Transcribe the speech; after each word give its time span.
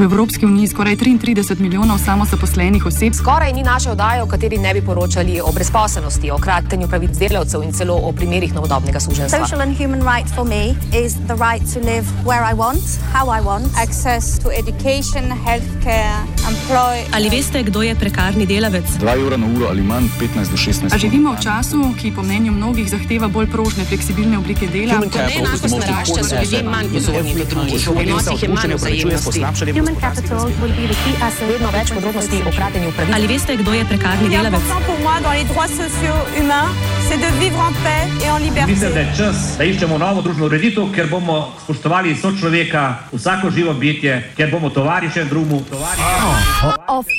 V 0.00 0.04
Evropski 0.04 0.46
uniji 0.46 0.68
skoraj 0.68 0.96
33 0.96 1.60
milijonov 1.60 1.98
samozaposlenih 1.98 2.86
oseb. 2.86 3.12
Skoraj 3.14 3.52
ni 3.52 3.62
naše 3.62 3.90
oddaje, 3.90 4.22
v 4.24 4.28
kateri 4.28 4.58
ne 4.58 4.74
bi 4.74 4.80
poročali 4.80 5.40
o 5.44 5.52
brezposelnosti, 5.52 6.30
o 6.30 6.38
kratenju 6.38 6.88
pravic 6.88 7.18
delavcev 7.18 7.62
in 7.62 7.72
celo 7.72 7.94
o 7.94 8.12
primerih 8.12 8.54
novodobnega 8.54 9.00
suženstva. 9.00 9.38
Social 9.44 9.60
and 9.60 9.76
human 9.76 10.00
right 10.00 10.34
for 10.34 10.48
me 10.48 10.72
is 11.04 11.12
the 11.28 11.36
right 11.36 11.60
to 11.74 11.80
live 11.80 12.08
where 12.24 12.40
I 12.40 12.54
want, 12.56 12.80
how 13.12 13.28
I 13.28 13.44
want, 13.44 13.68
access 13.76 14.38
to 14.38 14.48
education, 14.48 15.28
healthcare, 15.44 16.24
employ. 16.48 17.04
Ali 17.12 17.28
veste, 17.28 17.62
kdo 17.62 17.82
je 17.82 17.94
prekarni 17.94 18.46
delavec? 18.46 18.88
2 18.96 19.18
evra 19.20 19.36
na 19.36 19.46
uro 19.56 19.68
ali 19.68 19.82
manj, 19.82 20.08
15 20.20 20.50
do 20.50 20.56
16. 20.56 20.94
A 20.94 20.98
živimo 20.98 21.36
v 21.36 21.40
času, 21.44 21.92
ki 22.00 22.14
po 22.16 22.22
mnenju 22.22 22.52
mnogih 22.52 22.88
zahteva 22.88 23.28
bolj 23.28 23.50
prožne, 23.52 23.84
fleksibilne 23.84 24.38
oblike 24.38 24.72
dela? 24.72 25.04
Neenakost 25.04 25.68
narašča, 25.68 26.24
so 26.24 26.40
ljudje 26.40 26.62
manj 26.62 26.88
podobni 26.96 27.34
kot 27.36 27.48
drugi. 27.50 27.76
V 27.76 27.98
odnosih 27.98 28.42
je 28.42 28.48
manj 28.48 28.74
vzajemnosti. 28.80 29.44
Human 29.82 29.98
capital 30.00 30.44
will 30.62 30.74
be 30.78 30.86
the 30.86 30.94
key 31.02 31.14
asset. 31.18 31.48
Vedno 31.50 31.70
več 31.74 31.88
podrobnosti 31.90 32.38
o 32.46 32.50
kratenju 32.54 32.92
pravic. 32.94 33.14
Ali 33.16 33.26
veste, 33.26 33.56
kdo 33.58 33.72
je 33.74 33.84
prekarni 33.90 34.28
delavec? 34.30 34.54
important 34.54 34.82
pour 34.86 34.98
moi 35.02 35.18
dans 35.24 35.34
les 35.34 35.42
droits 35.50 35.66
sociaux 35.66 36.20
humains, 36.38 36.70
c'est 37.08 37.18
de 37.18 37.30
vivre 37.42 37.58
en 37.58 37.72
paix 37.82 38.06
et 38.22 38.30
en 38.30 38.38
Mislim, 38.38 38.54
da 38.54 38.70
liberté. 38.70 39.00
je 39.00 39.16
čas, 39.16 39.36
da 39.58 39.64
iščemo 39.64 39.98
novo 39.98 40.22
družbeno 40.22 40.46
ureditev, 40.46 40.86
ker 40.94 41.10
bomo 41.10 41.50
spoštovali 41.64 42.14
sočloveka, 42.14 43.10
vsako 43.12 43.50
živo 43.50 43.74
bitje, 43.74 44.22
ker 44.36 44.50
bomo 44.54 44.70
tovariše 44.70 45.24
drugemu. 45.24 45.64
Tovariše. 45.66 47.10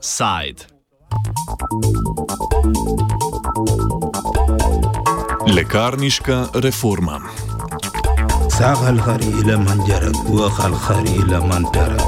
Side. 0.00 0.64
Lekarniška 5.52 6.46
reforma. 6.64 7.20
ساق 8.55 8.87
الخري 8.87 9.27
إلى 9.27 9.57
من 9.57 9.83
جرك 9.87 10.29
وخ 10.29 10.65
الخري 10.65 11.15
إلى 11.23 11.39
من 11.39 11.71
ترك 11.71 12.01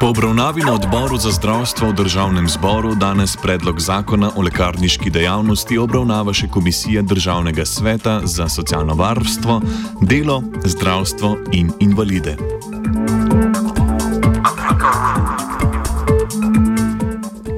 Po 0.00 0.06
obravnavi 0.08 0.62
na 0.64 0.72
odboru 0.72 1.16
za 1.16 1.30
zdravstvo 1.30 1.88
v 1.88 1.94
državnem 1.94 2.48
zboru 2.48 2.94
danes 2.94 3.36
predlog 3.36 3.80
zakona 3.80 4.30
o 4.36 4.40
lekarniški 4.42 5.10
dejavnosti 5.12 5.76
obravnava 5.78 6.32
še 6.32 6.48
Komisija 6.48 7.02
Državnega 7.02 7.68
sveta 7.68 8.20
za 8.24 8.48
socialno 8.48 8.96
varstvo, 8.96 9.60
delo, 10.00 10.40
zdravstvo 10.64 11.36
in 11.52 11.68
invalide. 11.84 12.36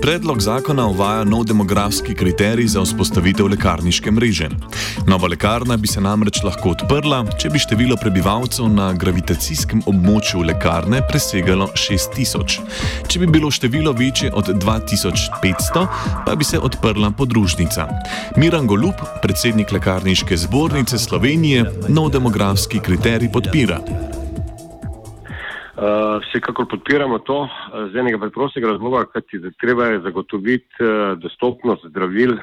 Predlog 0.08 0.42
zakona 0.42 0.86
uvaja 0.88 1.24
nov 1.24 1.44
demografski 1.44 2.14
kriterij 2.16 2.68
za 2.68 2.82
vzpostavitev 2.82 3.48
lekarniške 3.48 4.12
mreže. 4.12 4.48
Nova 5.08 5.28
lekarna 5.28 5.78
bi 5.78 5.88
se 5.88 6.02
namreč 6.02 6.40
lahko 6.48 6.70
odprla, 6.70 7.26
če 7.36 7.50
bi 7.52 7.60
število 7.60 7.98
prebivalcev 8.00 8.70
na 8.72 8.94
gravitacijskem 8.94 9.82
območju 9.84 10.46
lekarne 10.48 11.02
presegalo 11.10 11.68
6000. 11.76 12.56
Če 13.12 13.20
bi 13.20 13.28
bilo 13.28 13.52
število 13.52 13.92
večje 13.92 14.32
od 14.32 14.54
2500, 14.56 15.88
pa 16.26 16.36
bi 16.36 16.48
se 16.48 16.60
odprla 16.60 17.12
podružnica. 17.12 17.90
Miran 18.38 18.68
Golub, 18.68 19.04
predsednik 19.22 19.76
Lekarniške 19.76 20.38
zbornice 20.38 20.98
Slovenije, 20.98 21.66
nov 21.90 22.14
demografski 22.16 22.80
kriterij 22.80 23.32
podpira. 23.32 23.84
Uh, 25.78 25.84
vsekakor 26.26 26.66
podpiramo 26.66 27.20
to 27.20 27.46
uh, 27.46 27.50
z 27.94 28.00
enega 28.02 28.18
preprostega 28.18 28.68
razloga, 28.68 29.04
kajti 29.14 29.38
treba 29.62 29.86
je 29.86 30.00
zagotoviti 30.02 30.82
uh, 30.82 31.14
dostopnost 31.22 31.86
zdravil 31.86 32.34
uh, 32.34 32.42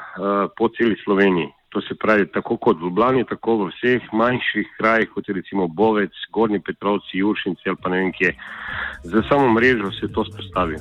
po 0.56 0.68
celi 0.68 0.94
Sloveniji. 1.04 1.48
To 1.74 1.80
se 1.82 1.98
pravi 1.98 2.28
tako 2.30 2.56
kot 2.56 2.78
v 2.78 2.86
Ljubljani, 2.86 3.24
tako 3.26 3.56
v 3.56 3.72
vseh 3.72 4.06
manjših 4.12 4.68
krajih, 4.78 5.10
kot 5.10 5.28
je 5.28 5.34
recimo 5.34 5.66
Bovec, 5.66 6.14
Gornji 6.30 6.60
Petrovci, 6.62 7.18
Juršinci 7.18 7.66
ali 7.66 7.78
pa 7.82 7.91
ne 7.91 7.98
vem 7.98 8.12
kje. 8.12 8.30
Za 9.02 9.22
samo 9.28 9.50
mrežo 9.52 9.91
se 9.98 10.12
to 10.14 10.24
spostavi. 10.24 10.78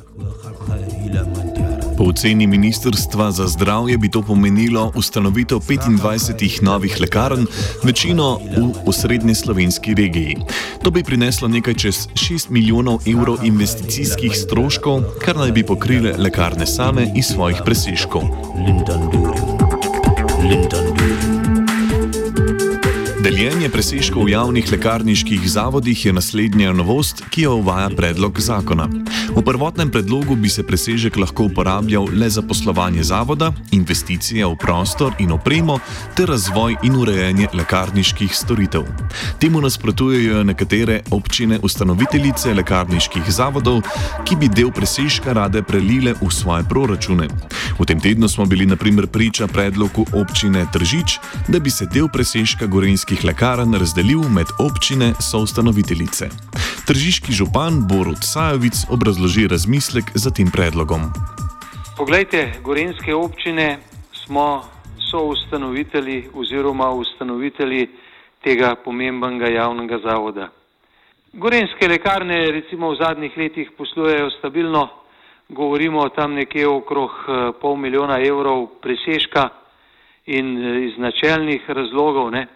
Po 1.98 2.04
oceni 2.04 2.48
Ministrstva 2.48 3.32
za 3.32 3.48
zdravje 3.48 3.98
bi 3.98 4.10
to 4.10 4.22
pomenilo 4.22 4.92
ustanovitev 4.96 5.58
25 5.58 6.64
novih 6.64 7.02
lekarn, 7.02 7.46
večino 7.84 8.40
v 8.58 8.74
osrednje 8.86 9.36
slovenski 9.36 9.94
regiji. 9.94 10.38
To 10.84 10.92
bi 10.92 11.04
prineslo 11.04 11.48
nekaj 11.48 11.74
čez 11.74 12.08
6 12.14 12.50
milijonov 12.50 13.00
evrov 13.06 13.38
investicijskih 13.44 14.32
stroškov, 14.36 15.04
kar 15.22 15.38
naj 15.38 15.52
bi 15.52 15.64
pokrile 15.64 16.16
lekarne 16.18 16.66
same 16.66 17.12
iz 17.16 17.26
svojih 17.26 17.62
presežkov. 17.66 18.24
Lyndon 18.58 19.12
Durin 19.12 19.46
Lyndon 20.42 20.98
Durin 20.98 21.33
Deljenje 23.24 23.70
presežkov 23.72 24.28
v 24.28 24.36
javnih 24.36 24.68
lekarniških 24.68 25.48
zavodih 25.48 25.96
je 25.96 26.12
naslednja 26.12 26.74
novost, 26.76 27.22
ki 27.32 27.46
jo 27.46 27.54
uvaja 27.62 27.88
predlog 27.88 28.36
zakona. 28.36 28.90
V 29.32 29.40
prvotnem 29.40 29.88
predlogu 29.88 30.36
bi 30.36 30.52
se 30.52 30.60
presežek 30.68 31.16
lahko 31.16 31.48
uporabljal 31.48 32.04
le 32.12 32.28
za 32.28 32.44
poslovanje 32.44 33.04
zavoda, 33.08 33.54
investicije 33.72 34.44
v 34.44 34.58
prostor 34.60 35.16
in 35.24 35.32
opremo 35.32 35.80
ter 36.20 36.28
razvoj 36.28 36.76
in 36.84 37.00
urejanje 37.00 37.48
lekarniških 37.54 38.36
storitev. 38.36 38.84
Temu 39.40 39.64
nasprotujejo 39.64 40.44
nekatere 40.44 41.00
občine 41.16 41.60
ustanoviteljice 41.64 42.52
lekarniških 42.54 43.24
zavodov, 43.32 43.88
ki 44.28 44.36
bi 44.36 44.52
del 44.52 44.76
presežka 44.76 45.32
rade 45.32 45.64
prelile 45.64 46.12
v 46.20 46.28
svoje 46.28 46.68
proračune. 46.68 47.32
V 47.80 47.88
tem 47.88 48.04
tednu 48.04 48.28
smo 48.28 48.44
bili 48.46 48.68
naprimer 48.68 49.08
priča 49.08 49.48
predlogu 49.48 50.04
občine 50.12 50.68
Tržič, 50.74 51.18
da 51.48 51.64
bi 51.64 51.72
se 51.72 51.88
del 51.88 52.12
presežka 52.12 52.68
gorenskih 53.14 53.30
lekarn 53.30 53.74
razdelil 53.74 54.22
med 54.30 54.48
občine 54.60 55.14
soustanoviteljice. 55.32 56.26
Tržiški 56.88 57.34
župan 57.34 57.86
Borut 57.90 58.24
Sajovic 58.26 58.74
obrazloži 58.90 59.48
razmislek 59.48 60.06
za 60.16 60.32
tem 60.32 60.50
predlogom. 60.50 61.02
Poglejte, 61.98 62.54
gorenske 62.64 63.14
občine 63.16 63.78
smo 64.26 64.64
soustanovitelji 65.12 66.30
oziroma 66.34 66.90
ustanovitelji 66.90 67.88
tega 68.44 68.76
pomembnega 68.86 69.48
javnega 69.48 70.00
zavoda. 70.10 70.50
Gorenske 71.34 71.88
lekarne 71.88 72.52
recimo 72.52 72.90
v 72.92 72.98
zadnjih 72.98 73.38
letih 73.38 73.72
poslujejo 73.78 74.30
stabilno, 74.40 74.90
govorimo 75.50 76.10
tam 76.10 76.34
nekje 76.34 76.68
okrog 76.68 77.12
eh, 77.12 77.52
pol 77.62 77.76
milijona 77.76 78.18
evrov 78.26 78.68
presežka 78.82 79.50
in 80.26 80.58
eh, 80.58 80.86
iz 80.90 80.98
načelnih 80.98 81.62
razlogov 81.70 82.32
ne, 82.32 82.48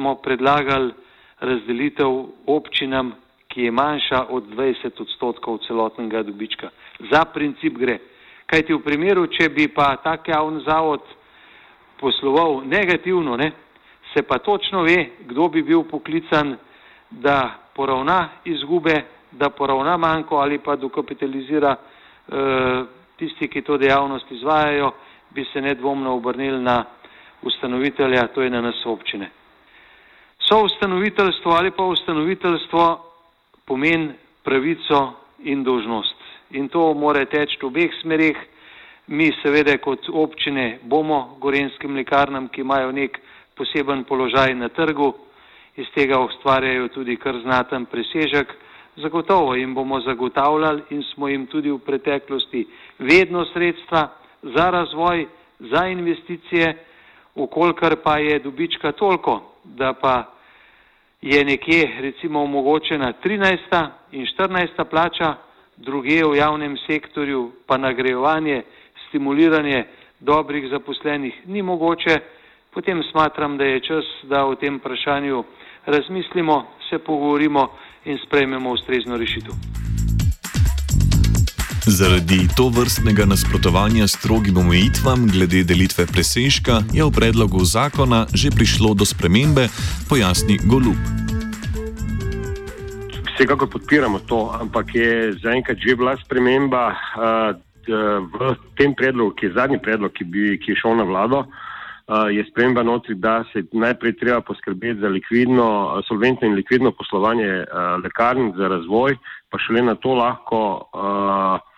smo 0.00 0.14
predlagali 0.14 0.92
razdelitev 1.40 2.08
občinam, 2.46 3.12
ki 3.48 3.62
je 3.62 3.70
manjša 3.70 4.24
od 4.30 4.44
20 4.56 5.00
odstotkov 5.00 5.58
celotnega 5.66 6.22
dobička. 6.22 6.70
Za 7.10 7.24
princip 7.24 7.76
gre. 7.76 7.98
Kajti 8.46 8.72
v 8.74 8.80
primeru, 8.80 9.26
če 9.26 9.48
bi 9.48 9.66
pa 9.68 9.96
tak 10.00 10.28
javni 10.28 10.62
zavod 10.64 11.02
posloval 12.00 12.62
negativno, 12.64 13.36
ne, 13.36 13.50
se 14.14 14.22
pa 14.22 14.38
točno 14.38 14.82
ve, 14.82 15.10
kdo 15.28 15.48
bi 15.48 15.62
bil 15.62 15.82
poklican, 15.82 16.56
da 17.10 17.58
poravna 17.74 18.28
izgube, 18.44 18.94
da 19.32 19.50
poravna 19.50 19.96
manjko 19.96 20.36
ali 20.36 20.58
pa 20.58 20.76
dokapitalizira 20.76 21.74
eh, 21.76 22.84
tisti, 23.18 23.48
ki 23.48 23.62
to 23.62 23.76
dejavnost 23.76 24.30
izvajajo, 24.30 24.92
bi 25.30 25.44
se 25.52 25.60
nedvomno 25.60 26.14
obrnili 26.14 26.62
na 26.62 26.84
ustanovitelja, 27.42 28.26
to 28.26 28.42
je 28.42 28.50
na 28.50 28.60
nas 28.60 28.86
občine. 28.86 29.30
So 30.50 30.64
ustanoviteljstvo 30.64 31.52
ali 31.52 31.70
pa 31.70 31.84
ustanoviteljstvo 31.84 33.04
pomeni 33.64 34.10
pravico 34.44 35.12
in 35.38 35.62
dožnost. 35.64 36.14
In 36.50 36.68
to 36.68 36.94
mora 36.94 37.24
teči 37.24 37.58
v 37.62 37.66
obeh 37.66 37.90
smerih. 38.02 38.36
Mi 39.06 39.30
seveda 39.42 39.76
kot 39.78 40.08
občine 40.10 40.78
bomo 40.82 41.36
gorenskim 41.40 41.94
lekarnam, 41.94 42.48
ki 42.48 42.60
imajo 42.60 42.90
nek 42.92 43.20
poseben 43.54 44.02
položaj 44.04 44.54
na 44.54 44.68
trgu, 44.68 45.12
iz 45.76 45.86
tega 45.94 46.18
ustvarjajo 46.18 46.88
tudi 46.88 47.16
kar 47.16 47.38
znaten 47.42 47.86
presežek, 47.86 48.50
zagotovo 48.96 49.54
jim 49.54 49.74
bomo 49.74 50.00
zagotavljali 50.00 50.82
in 50.90 51.02
smo 51.14 51.28
jim 51.28 51.46
tudi 51.46 51.70
v 51.70 51.78
preteklosti 51.78 52.66
vedno 52.98 53.44
sredstva 53.52 54.08
za 54.42 54.70
razvoj, 54.70 55.26
za 55.60 55.86
investicije, 55.86 56.74
ukolikor 57.34 57.96
pa 58.02 58.18
je 58.18 58.38
dobička 58.38 58.92
toliko, 58.92 59.40
da 59.64 59.92
pa 59.92 60.39
je 61.22 61.44
nekje 61.44 62.00
recimo 62.00 62.42
omogočena 62.42 63.12
13. 63.24 63.88
in 64.12 64.26
14. 64.26 64.84
plača, 64.90 65.34
druge 65.76 66.24
v 66.24 66.36
javnem 66.36 66.76
sektorju 66.86 67.52
pa 67.66 67.76
nagrajevanje, 67.76 68.62
stimuliranje 69.08 69.84
dobrih 70.20 70.70
zaposlenih 70.70 71.34
ni 71.46 71.62
mogoče, 71.62 72.16
potem 72.70 73.02
smatram, 73.10 73.58
da 73.58 73.64
je 73.64 73.80
čas, 73.80 74.04
da 74.22 74.44
o 74.44 74.54
tem 74.54 74.76
vprašanju 74.76 75.44
razmislimo, 75.86 76.66
se 76.90 76.98
pogovorimo 76.98 77.68
in 78.04 78.18
sprejmemo 78.18 78.70
ustrezno 78.70 79.16
rešitev. 79.16 79.79
Zaradi 81.90 82.46
to 82.56 82.68
vrstnega 82.68 83.24
nasprotovanja 83.26 84.06
strogim 84.06 84.56
omejitvam 84.62 85.26
glede 85.32 85.64
delitve 85.66 86.06
presežka 86.06 86.74
je 86.94 87.02
v 87.02 87.10
predlogu 87.10 87.64
zakona 87.66 88.30
že 88.30 88.54
prišlo 88.54 88.94
do 88.94 89.02
spremembe, 89.02 89.66
pojasni 90.06 90.62
Golub. 90.70 90.94
Vsekakor 93.34 93.66
podpiramo 93.74 94.22
to, 94.22 94.54
ampak 94.54 94.94
je 94.94 95.34
zaenkrat 95.42 95.82
že 95.82 95.98
bila 95.98 96.14
sprememba 96.22 96.94
uh, 96.94 97.58
v 98.38 98.38
tem 98.78 98.94
predlogu, 98.94 99.34
ki 99.34 99.50
je 99.50 99.56
zadnji 99.58 99.78
predlog, 99.82 100.14
ki, 100.14 100.24
bi, 100.30 100.62
ki 100.62 100.70
je 100.70 100.78
šel 100.78 100.94
na 100.94 101.02
vlado. 101.02 101.42
Uh, 101.42 102.30
je 102.30 102.46
sprememba 102.54 102.86
notri, 102.86 103.18
da 103.18 103.42
se 103.50 103.66
najprej 103.74 104.14
treba 104.22 104.38
poskrbeti 104.46 105.02
za 105.02 105.10
likvidno, 105.10 105.98
solventno 106.06 106.46
in 106.46 106.54
likvidno 106.54 106.94
poslovanje 106.94 107.66
uh, 107.66 107.98
lekarn 107.98 108.54
za 108.54 108.70
razvoj, 108.78 109.18
pa 109.50 109.58
šele 109.58 109.82
na 109.82 109.98
to 109.98 110.14
lahko 110.14 110.86
uh, 110.94 111.69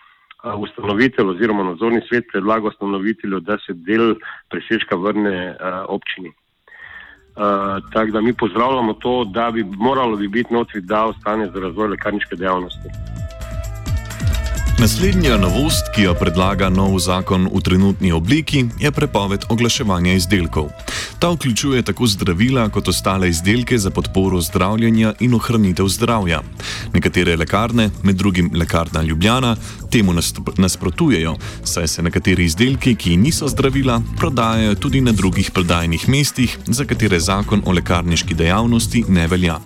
ustanovitelj 0.43 1.29
oziroma 1.29 1.63
nadzorni 1.63 2.01
svet 2.09 2.25
predlaga 2.31 2.67
ustanovitelju, 2.67 3.39
da 3.39 3.57
se 3.65 3.73
del 3.73 4.15
presežka 4.49 4.95
vrne 4.95 5.55
občini. 5.87 6.31
Uh, 7.33 7.41
tako 7.93 8.11
da 8.11 8.21
mi 8.21 8.33
pozdravljamo 8.33 8.93
to, 8.93 9.25
da 9.25 9.51
bi 9.51 9.63
moralo 9.63 10.15
bi 10.15 10.27
biti 10.27 10.53
notri, 10.53 10.81
da 10.81 11.05
ostane 11.05 11.49
za 11.53 11.59
razvoj 11.59 11.87
lekarniške 11.87 12.35
dejavnosti. 12.35 12.89
Naslednja 14.79 15.37
novost, 15.37 15.89
ki 15.95 16.01
jo 16.01 16.13
predlaga 16.13 16.69
nov 16.69 16.97
zakon 16.99 17.45
v 17.47 17.61
trenutni 17.63 18.11
obliki, 18.11 18.65
je 18.81 18.91
prepoved 18.91 19.45
oglaševanja 19.49 20.13
izdelkov. 20.13 20.69
Ta 21.23 21.29
vključuje 21.29 21.81
tako 21.81 22.07
zdravila 22.07 22.69
kot 22.69 22.87
ostale 22.87 23.29
izdelke 23.29 23.77
za 23.77 23.89
podporo 23.89 24.41
zdravljenja 24.41 25.13
in 25.19 25.33
ohranitev 25.33 25.87
zdravja. 25.87 26.41
Nekatere 26.93 27.37
lekarne, 27.37 27.89
med 28.03 28.15
drugim 28.15 28.49
lekarna 28.53 29.01
Ljubljana, 29.01 29.55
temu 29.91 30.13
nasprotujejo, 30.57 31.35
saj 31.63 31.87
se 31.87 32.03
nekateri 32.03 32.43
izdelki, 32.45 32.95
ki 32.95 33.17
niso 33.17 33.47
zdravila, 33.47 34.01
prodajajo 34.17 34.75
tudi 34.75 35.01
na 35.01 35.11
drugih 35.11 35.51
prodajnih 35.51 36.09
mestih, 36.09 36.57
za 36.67 36.85
katere 36.85 37.19
zakon 37.19 37.63
o 37.65 37.71
lekarniški 37.71 38.35
dejavnosti 38.35 39.05
ne 39.07 39.27
velja. 39.27 39.59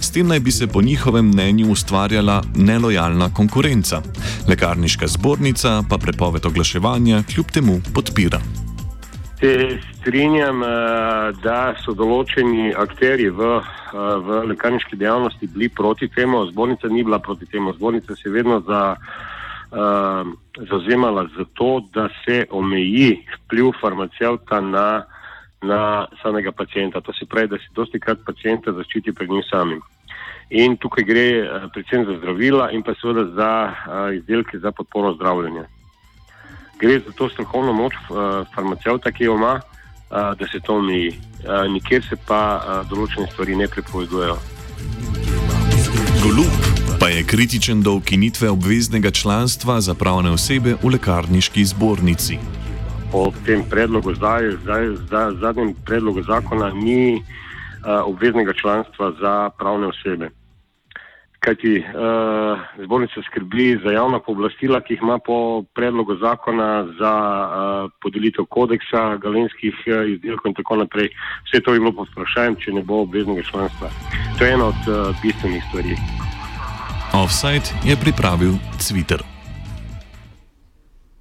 S 0.00 0.10
tem 0.10 0.26
naj 0.26 0.40
bi 0.40 0.50
se 0.50 0.66
po 0.66 0.82
njihovem 0.82 1.28
mnenju 1.28 1.70
ustvarjala 1.70 2.42
nelojalna 2.56 3.34
konkurenca. 3.34 4.02
Lekarniška 4.48 5.06
zbornica 5.06 5.82
pa 5.88 5.98
prepoved 5.98 6.46
oglaševanja 6.46 7.22
kljub 7.22 7.50
temu 7.50 7.80
podpira. 7.94 8.55
Se 9.40 9.78
strinjam, 10.00 10.62
eh, 10.62 10.68
da 11.44 11.74
so 11.84 11.92
določeni 11.92 12.70
akteri 12.72 13.28
v, 13.28 13.58
eh, 13.60 13.96
v 14.24 14.38
lekarniški 14.52 14.96
dejavnosti 14.96 15.46
bili 15.52 15.68
proti 15.68 16.08
temu, 16.08 16.46
zbornica 16.48 16.88
ni 16.88 17.04
bila 17.04 17.18
proti 17.18 17.44
temu. 17.46 17.74
Zbornica 17.76 18.16
se 18.16 18.28
je 18.28 18.32
vedno 18.32 18.60
za, 18.60 18.96
uh, 18.96 20.24
zauzemala 20.70 21.26
za 21.36 21.44
to, 21.54 21.82
da 21.92 22.08
se 22.24 22.46
omeji 22.50 23.26
vpliv 23.34 23.72
farmacevta 23.80 24.60
na, 24.60 25.04
na 25.62 26.06
samega 26.22 26.52
pacijenta. 26.52 27.00
To 27.00 27.12
se 27.12 27.26
pravi, 27.26 27.48
da 27.48 27.58
se 27.58 27.68
dosti 27.74 28.00
krat 28.00 28.18
pacijenta 28.26 28.72
zaščiti 28.72 29.12
pred 29.12 29.30
njim 29.30 29.42
samim. 29.50 29.80
In 30.50 30.76
tukaj 30.76 31.04
gre 31.04 31.28
predvsem 31.74 32.06
za 32.06 32.16
zdravila 32.18 32.70
in 32.70 32.82
pa 32.82 32.94
seveda 32.94 33.24
za 33.34 33.50
izdelke 34.14 34.58
za 34.58 34.72
podporo 34.72 35.12
zdravljenja 35.14 35.66
gre 36.78 37.00
za 37.00 37.12
to 37.12 37.28
strokovno 37.28 37.72
moč 37.72 37.94
uh, 37.94 38.46
farmacevta, 38.54 39.12
ki 39.12 39.24
jo 39.24 39.34
ima, 39.34 39.60
uh, 39.60 40.38
da 40.38 40.46
se 40.52 40.60
to 40.60 40.76
omeji. 40.76 41.08
Uh, 41.08 41.72
nikjer 41.72 42.04
se 42.08 42.16
pa 42.26 42.40
uh, 42.56 42.88
določene 42.90 43.26
stvari 43.32 43.56
ne 43.56 43.68
prepovedujejo. 43.68 44.38
Golub 46.22 46.52
pa 47.00 47.08
je 47.12 47.24
kritičen 47.24 47.82
do 47.82 47.92
ukinitve 48.00 48.50
obveznega 48.50 49.10
članstva 49.10 49.80
za 49.80 49.94
pravne 49.94 50.30
osebe 50.30 50.76
v 50.82 50.94
lekarniški 50.96 51.64
zbornici. 51.64 52.38
Po 53.12 53.28
tem 53.46 53.62
predlogu, 53.70 54.14
zdaj, 54.14 54.56
zdaj, 54.64 54.88
zdaj, 55.06 55.36
zadnjem 55.40 55.74
predlogu 55.84 56.22
zakona, 56.22 56.72
ni 56.72 57.20
uh, 57.20 58.02
obveznega 58.08 58.52
članstva 58.52 59.12
za 59.20 59.50
pravne 59.58 59.86
osebe 59.86 60.30
kajti 61.46 61.78
uh, 61.78 62.58
zbornica 62.84 63.22
skrbi 63.26 63.78
za 63.84 63.92
javna 63.94 64.18
pooblastila, 64.18 64.80
ki 64.80 64.94
jih 64.94 65.02
ima 65.02 65.18
po 65.18 65.62
predlogu 65.74 66.16
zakona 66.18 66.70
za 66.98 67.12
uh, 67.46 67.90
podelitev 68.02 68.48
kodeksa 68.56 69.04
galenskih 69.22 69.74
uh, 69.86 70.02
izdelkov 70.14 70.50
in 70.50 70.58
tako 70.58 70.80
naprej. 70.82 71.08
Vse 71.46 71.62
to 71.62 71.74
je 71.74 71.80
bilo 71.80 71.92
pod 71.92 72.10
vprašanjem, 72.10 72.58
če 72.64 72.76
ne 72.80 72.82
bo 72.82 73.04
obveznega 73.06 73.46
članstva. 73.50 73.92
To 74.38 74.44
je 74.44 74.58
ena 74.58 74.66
od 74.74 74.82
uh, 74.90 75.14
bistvenih 75.22 75.62
stvari. 75.70 75.96
Offside 77.14 77.70
je 77.86 77.96
pripravil 77.96 78.58
Twitter. 78.82 79.35